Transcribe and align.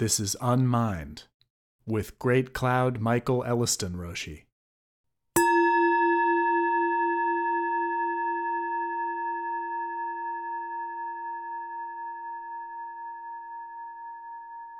This 0.00 0.18
is 0.18 0.34
Unmind 0.40 1.24
with 1.84 2.18
Great 2.18 2.54
Cloud 2.54 3.00
Michael 3.00 3.44
Elliston 3.44 3.96
Roshi. 3.96 4.44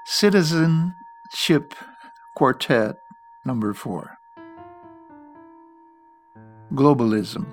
Citizenship 0.06 1.74
Quartet 2.34 2.96
number 3.44 3.74
four. 3.74 4.16
Globalism. 6.72 7.44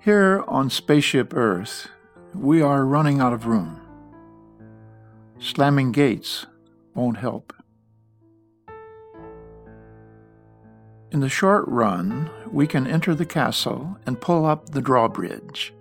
Here 0.00 0.42
on 0.48 0.70
Spaceship 0.70 1.34
Earth, 1.34 1.88
we 2.34 2.62
are 2.62 2.86
running 2.86 3.20
out 3.20 3.34
of 3.34 3.44
room. 3.44 3.85
Slamming 5.38 5.92
gates 5.92 6.46
won't 6.94 7.18
help. 7.18 7.52
In 11.12 11.20
the 11.20 11.28
short 11.28 11.68
run, 11.68 12.30
we 12.50 12.66
can 12.66 12.86
enter 12.86 13.14
the 13.14 13.26
castle 13.26 13.98
and 14.06 14.20
pull 14.20 14.46
up 14.46 14.70
the 14.70 14.80
drawbridge, 14.80 15.74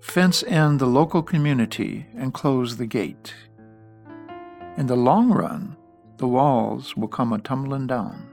fence 0.00 0.42
in 0.42 0.78
the 0.78 0.86
local 0.86 1.22
community, 1.22 2.06
and 2.16 2.34
close 2.34 2.76
the 2.76 2.86
gate. 2.86 3.32
In 4.76 4.86
the 4.86 4.96
long 4.96 5.30
run, 5.30 5.76
the 6.16 6.28
walls 6.28 6.96
will 6.96 7.08
come 7.08 7.32
a 7.32 7.38
tumbling 7.38 7.86
down. 7.86 8.28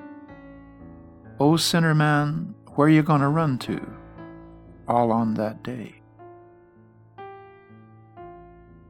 O 1.40 1.56
sinner 1.56 1.94
man, 1.94 2.56
where 2.76 2.90
you 2.90 3.04
gonna 3.04 3.30
run 3.30 3.60
to? 3.60 3.80
All 4.88 5.12
on 5.12 5.36
that 5.36 5.64
day 5.64 6.01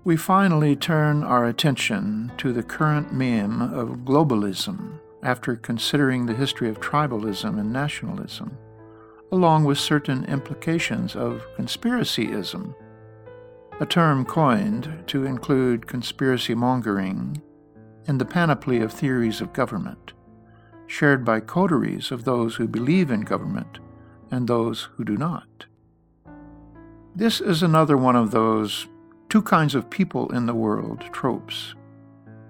we 0.04 0.18
finally 0.18 0.76
turn 0.76 1.24
our 1.24 1.46
attention 1.46 2.32
to 2.38 2.52
the 2.52 2.64
current 2.64 3.14
meme 3.14 3.62
of 3.62 4.00
globalism 4.00 5.00
after 5.22 5.56
considering 5.56 6.26
the 6.26 6.34
history 6.34 6.68
of 6.68 6.80
tribalism 6.80 7.60
and 7.60 7.72
nationalism, 7.72 8.58
along 9.32 9.64
with 9.64 9.78
certain 9.78 10.26
implications 10.26 11.16
of 11.16 11.46
conspiracyism, 11.56 12.74
a 13.80 13.86
term 13.86 14.26
coined 14.26 15.04
to 15.06 15.26
include 15.26 15.86
conspiracy 15.86 16.56
mongering 16.56 17.40
in 18.08 18.18
the 18.18 18.26
panoply 18.26 18.82
of 18.82 18.92
theories 18.92 19.40
of 19.40 19.54
government, 19.54 20.14
shared 20.88 21.24
by 21.24 21.40
coteries 21.40 22.12
of 22.12 22.24
those 22.24 22.56
who 22.56 22.68
believe 22.68 23.12
in 23.12 23.22
government 23.22 23.78
and 24.32 24.48
those 24.48 24.90
who 24.96 25.04
do 25.04 25.16
not. 25.16 25.66
This 27.16 27.40
is 27.40 27.62
another 27.62 27.98
one 27.98 28.16
of 28.16 28.32
those 28.32 28.88
two 29.32 29.42
kinds 29.42 29.76
of 29.76 29.90
people 29.90 30.30
in 30.34 30.46
the 30.46 30.54
world 30.54 31.00
tropes. 31.14 31.74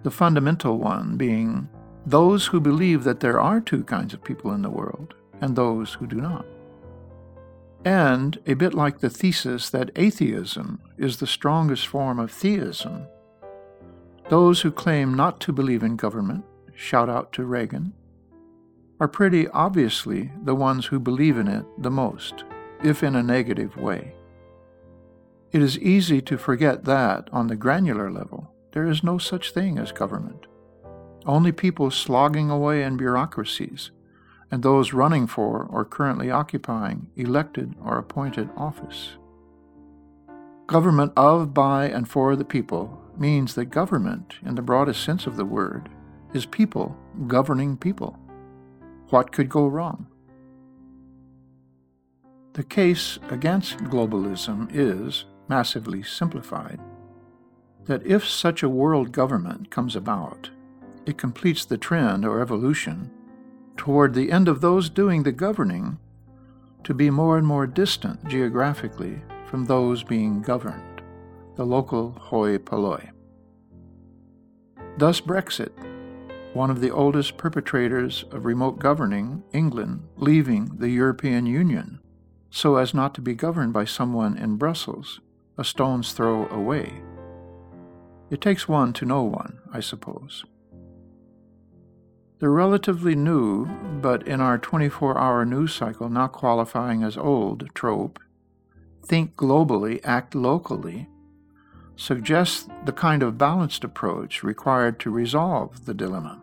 The 0.01 0.09
fundamental 0.09 0.79
one 0.79 1.15
being 1.15 1.69
those 2.07 2.47
who 2.47 2.59
believe 2.59 3.03
that 3.03 3.19
there 3.19 3.39
are 3.39 3.61
two 3.61 3.83
kinds 3.83 4.15
of 4.15 4.23
people 4.23 4.51
in 4.51 4.63
the 4.63 4.69
world 4.71 5.13
and 5.41 5.55
those 5.55 5.93
who 5.93 6.07
do 6.07 6.15
not. 6.15 6.43
And 7.85 8.39
a 8.47 8.55
bit 8.55 8.73
like 8.73 8.97
the 8.97 9.11
thesis 9.11 9.69
that 9.69 9.91
atheism 9.95 10.81
is 10.97 11.17
the 11.17 11.27
strongest 11.27 11.85
form 11.85 12.17
of 12.17 12.31
theism, 12.31 13.05
those 14.29 14.61
who 14.61 14.71
claim 14.71 15.13
not 15.13 15.39
to 15.41 15.53
believe 15.53 15.83
in 15.83 15.95
government, 15.95 16.43
shout 16.73 17.09
out 17.09 17.31
to 17.33 17.43
Reagan, 17.43 17.93
are 18.99 19.07
pretty 19.07 19.47
obviously 19.49 20.31
the 20.45 20.55
ones 20.55 20.87
who 20.87 20.99
believe 20.99 21.37
in 21.37 21.47
it 21.47 21.63
the 21.77 21.91
most, 21.91 22.43
if 22.83 23.03
in 23.03 23.15
a 23.15 23.21
negative 23.21 23.77
way. 23.77 24.15
It 25.51 25.61
is 25.61 25.77
easy 25.79 26.21
to 26.21 26.37
forget 26.37 26.85
that, 26.85 27.29
on 27.33 27.47
the 27.47 27.57
granular 27.57 28.09
level, 28.09 28.53
there 28.71 28.87
is 28.87 29.03
no 29.03 29.17
such 29.17 29.51
thing 29.51 29.77
as 29.77 29.91
government. 29.91 30.47
Only 31.25 31.51
people 31.51 31.91
slogging 31.91 32.49
away 32.49 32.83
in 32.83 32.95
bureaucracies, 32.95 33.91
and 34.49 34.63
those 34.63 34.93
running 34.93 35.27
for 35.27 35.63
or 35.63 35.83
currently 35.83 36.31
occupying 36.31 37.07
elected 37.17 37.75
or 37.83 37.97
appointed 37.97 38.49
office. 38.55 39.17
Government 40.67 41.11
of, 41.17 41.53
by, 41.53 41.85
and 41.89 42.07
for 42.07 42.37
the 42.37 42.45
people 42.45 43.01
means 43.17 43.55
that 43.55 43.65
government, 43.65 44.35
in 44.45 44.55
the 44.55 44.61
broadest 44.61 45.03
sense 45.03 45.27
of 45.27 45.35
the 45.35 45.45
word, 45.45 45.89
is 46.33 46.45
people 46.45 46.95
governing 47.27 47.75
people. 47.75 48.17
What 49.09 49.33
could 49.33 49.49
go 49.49 49.67
wrong? 49.67 50.07
The 52.53 52.63
case 52.63 53.19
against 53.29 53.77
globalism 53.79 54.69
is, 54.73 55.25
massively 55.51 56.01
simplified, 56.01 56.79
that 57.83 58.05
if 58.05 58.25
such 58.25 58.63
a 58.63 58.69
world 58.69 59.11
government 59.11 59.69
comes 59.69 59.97
about, 59.97 60.49
it 61.05 61.17
completes 61.17 61.65
the 61.65 61.77
trend 61.77 62.23
or 62.25 62.39
evolution 62.39 63.11
toward 63.75 64.13
the 64.13 64.31
end 64.31 64.47
of 64.47 64.61
those 64.61 64.89
doing 64.89 65.23
the 65.23 65.31
governing 65.45 65.97
to 66.85 66.93
be 66.93 67.09
more 67.09 67.37
and 67.37 67.45
more 67.45 67.67
distant 67.67 68.25
geographically 68.29 69.21
from 69.45 69.65
those 69.65 70.03
being 70.03 70.41
governed, 70.41 71.01
the 71.57 71.65
local 71.65 72.11
hoi 72.11 72.57
polloi. 72.57 73.09
Thus, 74.97 75.19
Brexit, 75.19 75.73
one 76.53 76.69
of 76.69 76.79
the 76.79 76.91
oldest 76.91 77.35
perpetrators 77.35 78.23
of 78.31 78.45
remote 78.45 78.79
governing, 78.79 79.43
England, 79.51 80.07
leaving 80.15 80.77
the 80.77 80.89
European 80.89 81.45
Union 81.45 81.99
so 82.51 82.75
as 82.75 82.93
not 82.93 83.13
to 83.15 83.21
be 83.21 83.33
governed 83.33 83.73
by 83.73 83.85
someone 83.85 84.37
in 84.37 84.57
Brussels 84.57 85.19
a 85.61 85.63
stone's 85.63 86.11
throw 86.11 86.47
away. 86.47 86.91
It 88.31 88.41
takes 88.41 88.67
one 88.67 88.93
to 88.93 89.05
know 89.05 89.21
one, 89.21 89.59
I 89.71 89.79
suppose. 89.79 90.43
The 92.39 92.49
relatively 92.49 93.13
new, 93.13 93.67
but 94.01 94.27
in 94.27 94.41
our 94.41 94.57
24 94.57 95.19
hour 95.19 95.45
news 95.45 95.75
cycle 95.75 96.09
not 96.09 96.31
qualifying 96.31 97.03
as 97.03 97.15
old, 97.15 97.69
trope, 97.75 98.19
think 99.05 99.35
globally, 99.35 100.01
act 100.03 100.33
locally, 100.33 101.07
suggests 101.95 102.67
the 102.85 102.91
kind 102.91 103.21
of 103.21 103.37
balanced 103.37 103.83
approach 103.83 104.41
required 104.41 104.99
to 105.01 105.11
resolve 105.11 105.85
the 105.85 105.93
dilemma. 105.93 106.41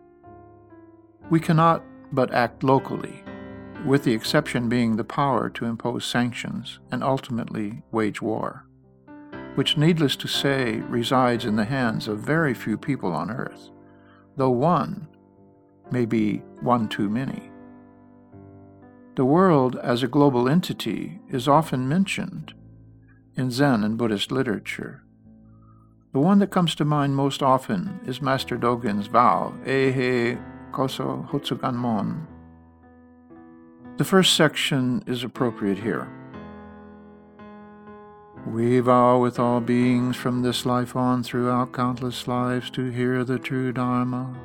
We 1.29 1.41
cannot 1.41 1.83
but 2.13 2.33
act 2.33 2.63
locally, 2.63 3.21
with 3.85 4.05
the 4.05 4.13
exception 4.13 4.69
being 4.69 4.95
the 4.95 5.03
power 5.03 5.49
to 5.49 5.65
impose 5.65 6.05
sanctions 6.05 6.79
and 6.89 7.03
ultimately 7.03 7.83
wage 7.91 8.21
war 8.21 8.63
which, 9.59 9.75
needless 9.75 10.15
to 10.15 10.25
say, 10.25 10.77
resides 10.87 11.43
in 11.43 11.57
the 11.57 11.65
hands 11.65 12.07
of 12.07 12.17
very 12.17 12.53
few 12.53 12.77
people 12.77 13.11
on 13.11 13.29
earth, 13.29 13.71
though 14.37 14.49
one 14.49 15.05
may 15.91 16.05
be 16.05 16.37
one 16.61 16.87
too 16.87 17.09
many. 17.09 17.51
The 19.15 19.25
world 19.25 19.75
as 19.75 20.01
a 20.01 20.07
global 20.07 20.47
entity 20.47 21.19
is 21.27 21.49
often 21.49 21.89
mentioned 21.89 22.53
in 23.35 23.51
Zen 23.51 23.83
and 23.83 23.97
Buddhist 23.97 24.31
literature. 24.31 25.03
The 26.13 26.21
one 26.21 26.39
that 26.39 26.51
comes 26.51 26.73
to 26.75 26.85
mind 26.85 27.17
most 27.17 27.43
often 27.43 27.99
is 28.07 28.21
Master 28.21 28.57
Dogen's 28.57 29.07
vow, 29.07 29.53
Eihei 29.65 30.41
Koso 30.71 31.27
Hotsuganmon. 31.29 32.25
The 33.97 34.05
first 34.05 34.37
section 34.37 35.03
is 35.05 35.25
appropriate 35.25 35.79
here. 35.79 36.09
We 38.49 38.79
vow 38.79 39.19
with 39.19 39.37
all 39.37 39.61
beings 39.61 40.15
from 40.15 40.41
this 40.41 40.65
life 40.65 40.95
on 40.95 41.21
throughout 41.21 41.71
countless 41.71 42.27
lives 42.27 42.71
to 42.71 42.89
hear 42.89 43.23
the 43.23 43.37
true 43.37 43.71
Dharma. 43.71 44.35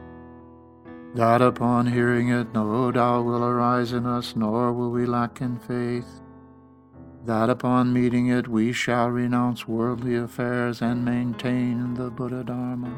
That 1.15 1.41
upon 1.41 1.87
hearing 1.87 2.28
it, 2.28 2.53
no 2.53 2.92
doubt 2.92 3.25
will 3.25 3.42
arise 3.42 3.94
in 3.94 4.04
us, 4.04 4.37
nor 4.37 4.75
will 4.75 4.91
we 4.91 5.06
lack 5.06 5.41
in 5.41 5.59
faith. 5.59 6.20
That 7.25 7.48
upon 7.48 7.94
meeting 7.94 8.26
it, 8.26 8.47
we 8.47 8.75
shall 8.75 9.09
renounce 9.09 9.66
worldly 9.66 10.16
affairs 10.16 10.82
and 10.82 11.03
maintain 11.03 11.94
the 11.94 12.10
Buddha 12.10 12.44
Dharma. 12.44 12.94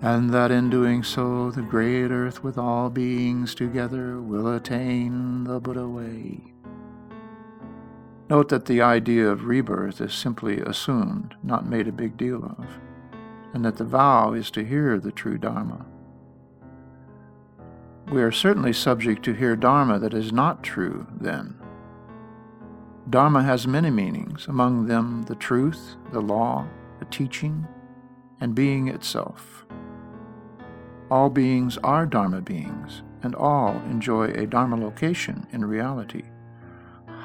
And 0.00 0.30
that 0.30 0.50
in 0.50 0.70
doing 0.70 1.02
so, 1.02 1.50
the 1.50 1.60
great 1.60 2.10
earth 2.10 2.42
with 2.42 2.56
all 2.56 2.88
beings 2.88 3.54
together 3.54 4.22
will 4.22 4.54
attain 4.54 5.44
the 5.44 5.60
Buddha 5.60 5.86
way. 5.86 6.55
Note 8.28 8.48
that 8.48 8.64
the 8.64 8.82
idea 8.82 9.28
of 9.28 9.44
rebirth 9.44 10.00
is 10.00 10.12
simply 10.12 10.60
assumed, 10.60 11.36
not 11.44 11.68
made 11.68 11.86
a 11.86 11.92
big 11.92 12.16
deal 12.16 12.44
of, 12.44 12.66
and 13.54 13.64
that 13.64 13.76
the 13.76 13.84
vow 13.84 14.32
is 14.32 14.50
to 14.50 14.64
hear 14.64 14.98
the 14.98 15.12
true 15.12 15.38
Dharma. 15.38 15.86
We 18.10 18.22
are 18.22 18.32
certainly 18.32 18.72
subject 18.72 19.24
to 19.24 19.32
hear 19.32 19.54
Dharma 19.54 20.00
that 20.00 20.12
is 20.12 20.32
not 20.32 20.64
true, 20.64 21.06
then. 21.20 21.56
Dharma 23.08 23.44
has 23.44 23.68
many 23.68 23.90
meanings, 23.90 24.48
among 24.48 24.86
them 24.86 25.22
the 25.28 25.36
truth, 25.36 25.94
the 26.10 26.20
law, 26.20 26.66
the 26.98 27.04
teaching, 27.04 27.64
and 28.40 28.56
being 28.56 28.88
itself. 28.88 29.64
All 31.12 31.30
beings 31.30 31.78
are 31.84 32.06
Dharma 32.06 32.40
beings, 32.40 33.02
and 33.22 33.36
all 33.36 33.80
enjoy 33.88 34.30
a 34.30 34.48
Dharma 34.48 34.76
location 34.76 35.46
in 35.52 35.64
reality 35.64 36.24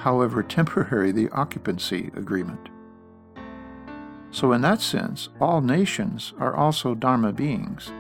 however 0.02 0.42
temporary 0.44 1.12
the 1.12 1.30
occupancy 1.30 2.12
agreement. 2.16 2.70
So, 4.32 4.54
in 4.54 4.62
that 4.62 4.82
sense, 4.82 5.30
all 5.40 5.62
nations 5.62 6.34
are 6.40 6.56
also 6.56 6.96
Dharma 6.96 7.34
beings, 7.34 7.92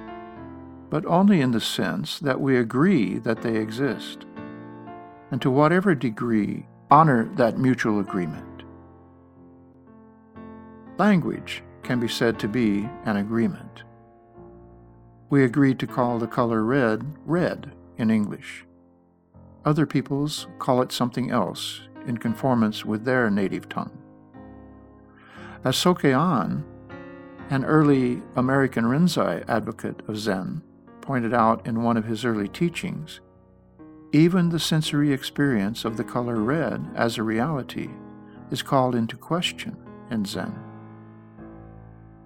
but 0.90 1.06
only 1.06 1.42
in 1.42 1.52
the 1.52 1.62
sense 1.62 2.20
that 2.20 2.42
we 2.42 2.58
agree 2.58 3.20
that 3.20 3.42
they 3.42 3.58
exist, 3.58 4.26
and 5.30 5.42
to 5.42 5.52
whatever 5.52 5.94
degree 5.94 6.66
honor 6.90 7.30
that 7.36 7.60
mutual 7.60 8.00
agreement. 8.00 8.64
Language 10.98 11.64
can 11.84 12.00
be 12.00 12.08
said 12.08 12.40
to 12.40 12.48
be 12.48 12.90
an 13.06 13.18
agreement. 13.18 13.84
We 15.30 15.44
agreed 15.44 15.80
to 15.80 15.88
call 15.88 16.18
the 16.18 16.28
color 16.28 16.64
red 16.64 17.06
red 17.26 17.74
in 17.98 18.10
English. 18.10 18.66
Other 19.64 19.86
peoples 19.86 20.48
call 20.60 20.82
it 20.82 20.92
something 20.92 21.30
else 21.30 21.82
in 22.08 22.18
conformance 22.18 22.86
with 22.86 23.06
their 23.06 23.30
native 23.30 23.70
tongue. 23.70 23.98
As 25.64 25.76
Sokei-an, 25.76 26.64
an 27.50 27.66
early 27.66 28.22
American 28.36 28.86
Rinzai 28.86 29.44
advocate 29.48 30.02
of 30.08 30.18
Zen, 30.18 30.64
pointed 31.02 31.34
out 31.34 31.66
in 31.68 31.84
one 31.84 31.98
of 31.98 32.06
his 32.06 32.24
early 32.24 32.48
teachings, 32.48 33.20
even 34.14 34.50
the 34.50 34.60
sensory 34.60 35.12
experience 35.12 35.86
of 35.86 35.98
the 35.98 36.04
color 36.04 36.36
red 36.36 36.86
as 36.96 37.18
a 37.18 37.24
reality 37.24 37.90
is 38.50 38.62
called 38.62 38.96
into 38.96 39.16
question 39.18 39.78
in 40.10 40.26
Zen. 40.26 40.54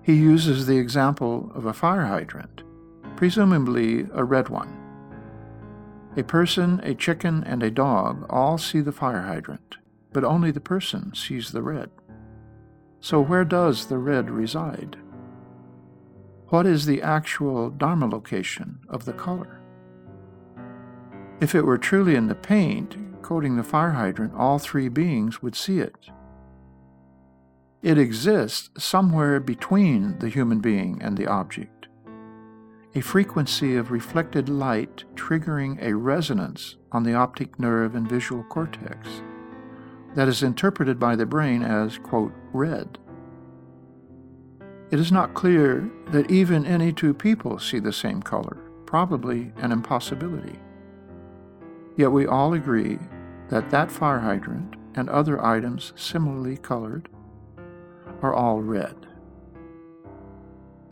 He 0.01 0.13
uses 0.13 0.65
the 0.65 0.77
example 0.77 1.51
of 1.55 1.65
a 1.65 1.73
fire 1.73 2.05
hydrant, 2.05 2.63
presumably 3.15 4.07
a 4.13 4.23
red 4.23 4.49
one. 4.49 4.84
A 6.17 6.23
person, 6.23 6.79
a 6.83 6.95
chicken, 6.95 7.43
and 7.43 7.61
a 7.61 7.69
dog 7.69 8.25
all 8.29 8.57
see 8.57 8.79
the 8.79 8.91
fire 8.91 9.23
hydrant, 9.23 9.77
but 10.13 10.23
only 10.23 10.51
the 10.51 10.61
person 10.61 11.13
sees 11.13 11.51
the 11.51 11.61
red. 11.61 11.89
So, 13.01 13.19
where 13.19 13.43
does 13.43 13.87
the 13.87 13.97
red 13.97 14.29
reside? 14.29 14.97
What 16.47 16.65
is 16.65 16.85
the 16.85 17.01
actual 17.01 17.69
Dharma 17.69 18.07
location 18.07 18.79
of 18.87 19.05
the 19.05 19.13
color? 19.13 19.59
If 21.41 21.53
it 21.53 21.65
were 21.65 21.77
truly 21.77 22.15
in 22.15 22.27
the 22.27 22.35
paint 22.35 22.95
coating 23.21 23.55
the 23.57 23.63
fire 23.63 23.91
hydrant, 23.91 24.33
all 24.35 24.59
three 24.59 24.87
beings 24.87 25.41
would 25.41 25.55
see 25.55 25.79
it. 25.79 26.11
It 27.81 27.97
exists 27.97 28.69
somewhere 28.83 29.39
between 29.39 30.19
the 30.19 30.29
human 30.29 30.59
being 30.59 31.01
and 31.01 31.17
the 31.17 31.27
object, 31.27 31.74
a 32.95 33.01
frequency 33.01 33.75
of 33.75 33.91
reflected 33.91 34.47
light 34.47 35.03
triggering 35.15 35.77
a 35.81 35.93
resonance 35.93 36.77
on 36.93 37.03
the 37.03 37.13
optic 37.13 37.59
nerve 37.59 37.93
and 37.93 38.09
visual 38.09 38.41
cortex 38.45 39.21
that 40.15 40.29
is 40.29 40.41
interpreted 40.41 40.97
by 40.97 41.13
the 41.13 41.25
brain 41.25 41.61
as, 41.61 41.97
quote, 41.97 42.31
red. 42.53 42.97
It 44.91 44.99
is 44.99 45.11
not 45.11 45.33
clear 45.33 45.91
that 46.11 46.31
even 46.31 46.65
any 46.65 46.93
two 46.93 47.13
people 47.13 47.59
see 47.59 47.79
the 47.79 47.91
same 47.91 48.21
color, 48.21 48.57
probably 48.85 49.51
an 49.57 49.73
impossibility. 49.73 50.57
Yet 51.97 52.13
we 52.13 52.25
all 52.25 52.53
agree 52.53 52.97
that 53.49 53.69
that 53.71 53.91
fire 53.91 54.19
hydrant 54.19 54.77
and 54.95 55.09
other 55.09 55.43
items 55.43 55.91
similarly 55.97 56.55
colored 56.55 57.09
are 58.21 58.33
all 58.33 58.61
red. 58.61 58.95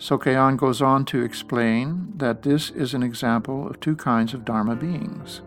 Sokei-an 0.04 0.58
goes 0.58 0.82
on 0.82 1.06
to 1.06 1.24
explain 1.24 2.12
that 2.18 2.42
this 2.42 2.70
is 2.72 2.94
an 2.94 3.04
example 3.04 3.66
of 3.70 3.80
two 3.80 3.96
kinds 3.96 4.34
of 4.34 4.44
Dharma 4.44 4.76
beings 4.76 5.42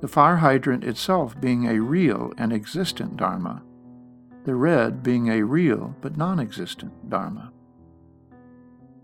the 0.00 0.08
fire 0.08 0.36
hydrant 0.36 0.84
itself 0.84 1.38
being 1.38 1.66
a 1.66 1.78
real 1.78 2.32
and 2.38 2.50
existent 2.50 3.18
Dharma, 3.18 3.62
the 4.44 4.54
red 4.54 5.02
being 5.02 5.28
a 5.28 5.42
real 5.42 5.94
but 6.00 6.16
non 6.16 6.40
existent 6.40 7.10
Dharma. 7.10 7.52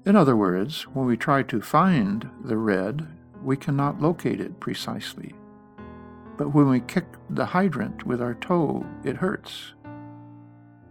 In 0.06 0.16
other 0.16 0.34
words, 0.34 0.84
when 0.94 1.04
we 1.04 1.18
try 1.18 1.42
to 1.42 1.60
find 1.60 2.30
the 2.42 2.56
red, 2.56 3.06
we 3.42 3.58
cannot 3.58 4.00
locate 4.00 4.40
it 4.40 4.60
precisely. 4.60 5.34
But 6.38 6.54
when 6.54 6.70
we 6.70 6.80
kick 6.80 7.04
the 7.28 7.44
hydrant 7.44 8.06
with 8.06 8.22
our 8.22 8.34
toe, 8.36 8.86
it 9.04 9.16
hurts. 9.16 9.74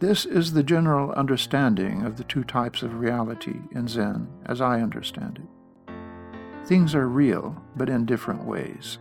This 0.04 0.26
is 0.26 0.52
the 0.52 0.64
general 0.64 1.14
understanding 1.14 2.02
of 2.02 2.18
the 2.18 2.26
two 2.26 2.44
types 2.44 2.84
of 2.84 3.00
reality 3.00 3.62
in 3.72 3.88
Zen, 3.88 4.28
as 4.46 4.60
I 4.60 4.82
understand 4.82 5.40
it. 5.40 6.68
Things 6.68 6.94
are 6.94 7.08
real, 7.08 7.64
but 7.78 7.88
in 7.88 8.06
different 8.06 8.44
ways. 8.44 8.98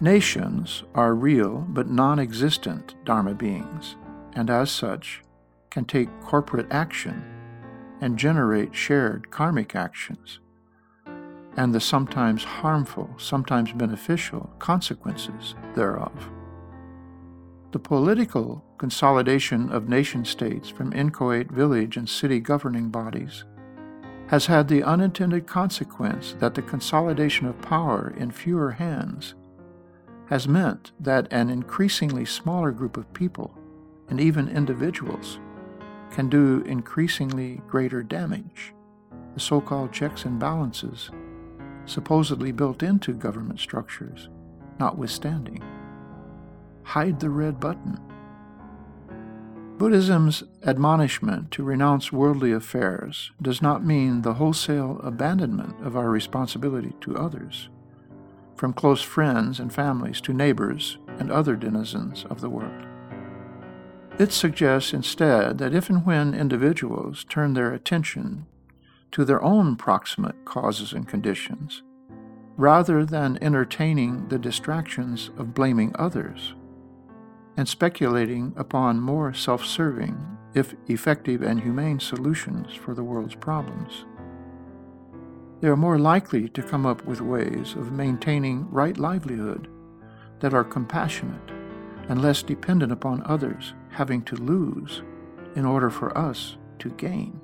Nations 0.00 0.84
are 0.94 1.12
real 1.12 1.66
but 1.68 1.88
non 1.90 2.20
existent 2.20 2.94
Dharma 3.04 3.34
beings, 3.34 3.96
and 4.34 4.48
as 4.48 4.70
such, 4.70 5.22
can 5.70 5.86
take 5.86 6.20
corporate 6.20 6.70
action 6.70 7.24
and 8.00 8.16
generate 8.16 8.76
shared 8.76 9.32
karmic 9.32 9.74
actions, 9.74 10.38
and 11.56 11.74
the 11.74 11.80
sometimes 11.80 12.44
harmful, 12.44 13.10
sometimes 13.18 13.72
beneficial 13.72 14.48
consequences 14.60 15.56
thereof. 15.74 16.30
The 17.72 17.78
political 17.78 18.64
consolidation 18.78 19.70
of 19.70 19.88
nation 19.88 20.24
states 20.24 20.68
from 20.68 20.92
inchoate 20.92 21.50
village 21.50 21.96
and 21.96 22.08
city 22.08 22.40
governing 22.40 22.90
bodies 22.90 23.44
has 24.28 24.46
had 24.46 24.68
the 24.68 24.82
unintended 24.82 25.46
consequence 25.46 26.34
that 26.40 26.54
the 26.54 26.62
consolidation 26.62 27.46
of 27.46 27.60
power 27.62 28.12
in 28.16 28.30
fewer 28.30 28.72
hands 28.72 29.34
has 30.28 30.48
meant 30.48 30.90
that 30.98 31.32
an 31.32 31.50
increasingly 31.50 32.24
smaller 32.24 32.72
group 32.72 32.96
of 32.96 33.12
people, 33.12 33.56
and 34.08 34.20
even 34.20 34.48
individuals, 34.48 35.38
can 36.10 36.28
do 36.28 36.62
increasingly 36.66 37.60
greater 37.68 38.02
damage. 38.02 38.72
The 39.34 39.40
so 39.40 39.60
called 39.60 39.92
checks 39.92 40.24
and 40.24 40.40
balances, 40.40 41.10
supposedly 41.84 42.50
built 42.50 42.82
into 42.82 43.12
government 43.12 43.60
structures, 43.60 44.28
notwithstanding. 44.80 45.62
Hide 46.86 47.18
the 47.18 47.30
red 47.30 47.58
button. 47.58 48.00
Buddhism's 49.76 50.44
admonishment 50.64 51.50
to 51.50 51.64
renounce 51.64 52.12
worldly 52.12 52.52
affairs 52.52 53.32
does 53.42 53.60
not 53.60 53.84
mean 53.84 54.22
the 54.22 54.34
wholesale 54.34 55.00
abandonment 55.02 55.74
of 55.84 55.96
our 55.96 56.08
responsibility 56.08 56.94
to 57.00 57.16
others 57.16 57.68
from 58.54 58.72
close 58.72 59.02
friends 59.02 59.60
and 59.60 59.74
families 59.74 60.20
to 60.22 60.32
neighbors 60.32 60.96
and 61.18 61.30
other 61.30 61.56
denizens 61.56 62.24
of 62.30 62.40
the 62.40 62.48
world. 62.48 62.86
It 64.18 64.32
suggests 64.32 64.94
instead 64.94 65.58
that 65.58 65.74
if 65.74 65.90
and 65.90 66.06
when 66.06 66.34
individuals 66.34 67.24
turn 67.28 67.52
their 67.52 67.74
attention 67.74 68.46
to 69.10 69.24
their 69.24 69.42
own 69.42 69.76
proximate 69.76 70.44
causes 70.44 70.92
and 70.92 71.06
conditions, 71.06 71.82
rather 72.56 73.04
than 73.04 73.38
entertaining 73.42 74.28
the 74.28 74.38
distractions 74.38 75.30
of 75.36 75.52
blaming 75.52 75.94
others 75.98 76.54
and 77.56 77.68
speculating 77.68 78.52
upon 78.56 79.00
more 79.00 79.32
self 79.32 79.64
serving, 79.64 80.38
if 80.54 80.74
effective 80.88 81.42
and 81.42 81.60
humane 81.60 82.00
solutions 82.00 82.74
for 82.74 82.94
the 82.94 83.04
world's 83.04 83.34
problems, 83.34 84.04
they 85.60 85.68
are 85.68 85.76
more 85.76 85.98
likely 85.98 86.48
to 86.50 86.62
come 86.62 86.84
up 86.84 87.04
with 87.06 87.20
ways 87.20 87.74
of 87.74 87.92
maintaining 87.92 88.70
right 88.70 88.98
livelihood 88.98 89.68
that 90.40 90.52
are 90.52 90.64
compassionate 90.64 91.50
and 92.08 92.22
less 92.22 92.42
dependent 92.42 92.92
upon 92.92 93.22
others 93.24 93.74
having 93.90 94.22
to 94.22 94.36
lose 94.36 95.02
in 95.54 95.64
order 95.64 95.88
for 95.90 96.16
us 96.16 96.56
to 96.78 96.90
gain. 96.90 97.40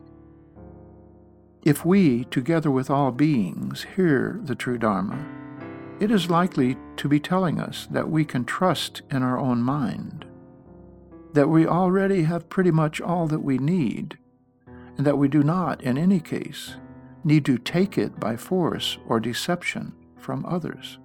If 1.64 1.84
we, 1.84 2.24
together 2.24 2.70
with 2.70 2.90
all 2.90 3.12
beings, 3.12 3.86
hear 3.96 4.40
the 4.42 4.54
true 4.54 4.78
Dharma, 4.78 5.24
it 6.02 6.10
is 6.10 6.28
likely 6.28 6.76
to 6.96 7.06
be 7.06 7.20
telling 7.20 7.60
us 7.60 7.86
that 7.92 8.10
we 8.10 8.24
can 8.24 8.44
trust 8.44 9.02
in 9.12 9.22
our 9.22 9.38
own 9.38 9.62
mind, 9.62 10.24
that 11.32 11.48
we 11.48 11.64
already 11.64 12.24
have 12.24 12.48
pretty 12.48 12.72
much 12.72 13.00
all 13.00 13.28
that 13.28 13.44
we 13.44 13.56
need, 13.56 14.18
and 14.96 15.06
that 15.06 15.16
we 15.16 15.28
do 15.28 15.44
not, 15.44 15.80
in 15.80 15.96
any 15.96 16.18
case, 16.18 16.74
need 17.22 17.44
to 17.44 17.56
take 17.56 17.96
it 17.96 18.18
by 18.18 18.36
force 18.36 18.98
or 19.06 19.20
deception 19.20 19.92
from 20.18 20.44
others. 20.44 20.98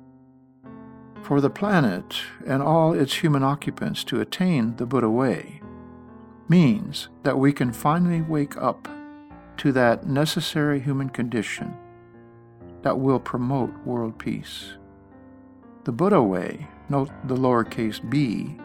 For 1.22 1.42
the 1.42 1.52
planet 1.52 2.20
and 2.48 2.64
all 2.64 2.94
its 2.94 3.14
human 3.14 3.44
occupants 3.44 4.04
to 4.06 4.20
attain 4.20 4.78
the 4.78 4.88
Buddha 4.88 5.12
way 5.12 5.62
means 6.50 7.10
that 7.22 7.38
we 7.38 7.54
can 7.54 7.72
finally 7.72 8.24
wake 8.24 8.58
up 8.58 8.88
to 9.58 9.72
that 9.74 10.08
necessary 10.08 10.80
human 10.80 11.12
condition 11.12 11.78
that 12.82 12.98
will 12.98 13.20
promote 13.20 13.72
world 13.86 14.18
peace. 14.18 14.77
The 15.88 15.94
Buddha 15.94 16.22
way, 16.22 16.68
note 16.90 17.10
the 17.24 17.38
lowercase 17.38 18.02
b, 18.10 18.58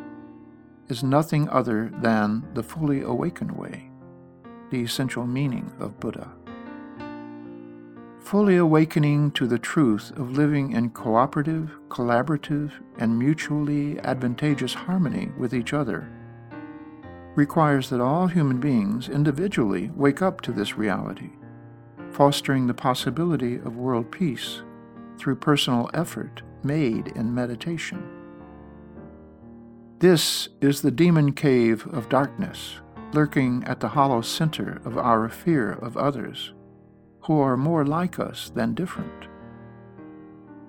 is 0.89 1.05
nothing 1.05 1.49
other 1.51 1.89
than 1.99 2.45
the 2.55 2.65
fully 2.65 3.03
awakened 3.03 3.53
way, 3.53 3.93
the 4.71 4.83
essential 4.83 5.25
meaning 5.25 5.73
of 5.79 6.01
Buddha. 6.01 6.29
Fully 8.19 8.57
awakening 8.57 9.31
to 9.35 9.47
the 9.47 9.61
truth 9.61 10.11
of 10.17 10.33
living 10.33 10.73
in 10.73 10.91
cooperative, 10.91 11.71
collaborative, 11.89 12.73
and 12.99 13.17
mutually 13.17 14.01
advantageous 14.01 14.75
harmony 14.75 15.31
with 15.39 15.55
each 15.55 15.73
other, 15.73 16.11
requires 17.37 17.89
that 17.91 18.01
all 18.01 18.27
human 18.27 18.59
beings 18.59 19.09
individually 19.09 19.93
wake 19.95 20.23
up 20.23 20.41
to 20.41 20.51
this 20.51 20.77
reality, 20.77 21.31
fostering 22.11 22.67
the 22.67 22.75
possibility 22.75 23.59
of 23.59 23.77
world 23.77 24.11
peace 24.11 24.63
through 25.19 25.37
personal 25.37 25.89
effort 25.95 26.43
made 26.65 27.09
in 27.09 27.35
meditation. 27.35 28.03
This 29.99 30.49
is 30.61 30.83
the 30.83 30.91
demon 30.91 31.33
cave 31.33 31.87
of 31.87 32.09
darkness, 32.09 32.81
lurking 33.13 33.63
at 33.65 33.81
the 33.81 33.89
hollow 33.89 34.21
center 34.21 34.81
of 34.85 34.99
our 34.99 35.29
fear 35.29 35.73
of 35.73 35.97
others, 35.97 36.53
who 37.23 37.39
are 37.39 37.57
more 37.57 37.85
like 37.85 38.19
us 38.19 38.51
than 38.51 38.75
different. 38.75 39.29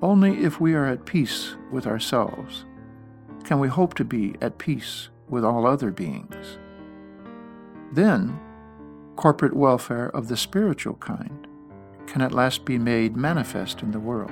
Only 0.01 0.43
if 0.43 0.59
we 0.59 0.73
are 0.73 0.85
at 0.85 1.05
peace 1.05 1.55
with 1.71 1.87
ourselves 1.87 2.65
can 3.43 3.59
we 3.59 3.67
hope 3.67 3.93
to 3.95 4.05
be 4.05 4.35
at 4.41 4.57
peace 4.57 5.09
with 5.29 5.43
all 5.43 5.65
other 5.65 5.91
beings. 5.91 6.57
Then, 7.91 8.39
corporate 9.15 9.55
welfare 9.55 10.09
of 10.09 10.27
the 10.27 10.37
spiritual 10.37 10.95
kind 10.95 11.47
can 12.05 12.21
at 12.21 12.33
last 12.33 12.65
be 12.65 12.77
made 12.77 13.15
manifest 13.15 13.81
in 13.81 13.91
the 13.91 13.99
world. 13.99 14.31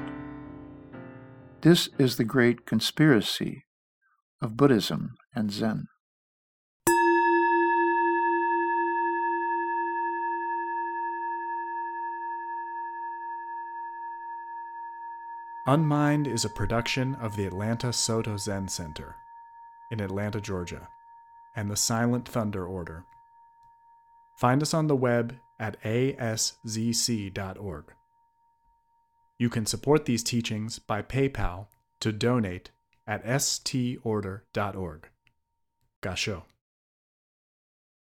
This 1.62 1.90
is 2.00 2.18
the 2.18 2.24
great 2.24 2.66
conspiracy 2.66 3.66
of 4.42 4.58
Buddhism 4.58 5.14
and 5.36 5.52
Zen. 5.52 5.86
Unmind 15.68 16.26
is 16.26 16.44
a 16.44 16.50
production 16.50 17.14
of 17.14 17.36
the 17.36 17.46
Atlanta 17.46 17.94
Soto 17.94 18.38
Zen 18.38 18.68
Center 18.68 19.18
in 19.92 20.02
Atlanta, 20.02 20.42
Georgia, 20.42 20.88
and 21.56 21.70
the 21.70 21.78
Silent 21.78 22.28
Thunder 22.28 22.66
Order. 22.66 23.06
Find 24.40 24.64
us 24.64 24.74
on 24.74 24.88
the 24.88 24.96
web 24.96 25.36
at 25.60 25.80
aszc.org. 25.84 26.34
You 29.42 29.50
can 29.50 29.66
support 29.66 30.06
these 30.06 30.22
teachings 30.22 30.78
by 30.78 31.02
PayPal 31.02 31.66
to 32.00 32.12
donate 32.12 32.70
at 33.08 33.26
storder.org. 33.26 35.10
Gasho. 36.04 36.44